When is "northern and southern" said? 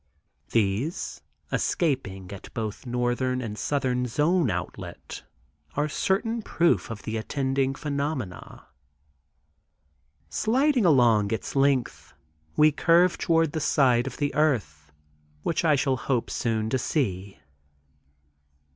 2.87-4.07